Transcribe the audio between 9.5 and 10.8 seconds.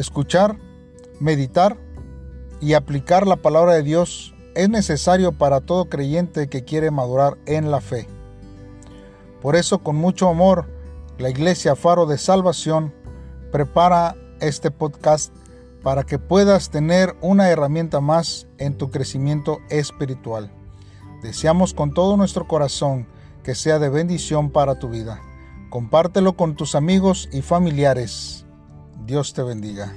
eso, con mucho amor,